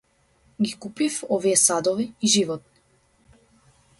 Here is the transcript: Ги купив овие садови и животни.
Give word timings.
Ги 0.61 0.71
купив 0.85 1.17
овие 1.35 1.55
садови 1.63 2.09
и 2.21 2.27
животни. 2.37 2.81